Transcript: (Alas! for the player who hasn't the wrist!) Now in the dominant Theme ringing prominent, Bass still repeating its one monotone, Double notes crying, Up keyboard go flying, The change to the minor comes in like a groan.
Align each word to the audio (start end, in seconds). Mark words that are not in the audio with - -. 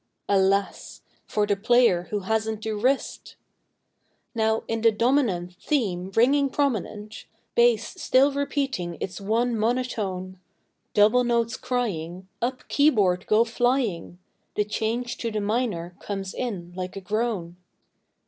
(Alas! 0.27 1.03
for 1.27 1.45
the 1.45 1.55
player 1.55 2.07
who 2.09 2.21
hasn't 2.21 2.63
the 2.63 2.71
wrist!) 2.71 3.35
Now 4.33 4.63
in 4.67 4.81
the 4.81 4.91
dominant 4.91 5.53
Theme 5.61 6.11
ringing 6.15 6.49
prominent, 6.49 7.27
Bass 7.53 8.01
still 8.01 8.31
repeating 8.31 8.97
its 8.99 9.21
one 9.21 9.55
monotone, 9.55 10.39
Double 10.95 11.23
notes 11.23 11.55
crying, 11.55 12.27
Up 12.41 12.67
keyboard 12.67 13.27
go 13.27 13.43
flying, 13.43 14.17
The 14.55 14.65
change 14.65 15.17
to 15.19 15.29
the 15.29 15.39
minor 15.39 15.93
comes 15.99 16.33
in 16.33 16.73
like 16.75 16.95
a 16.95 17.01
groan. 17.01 17.57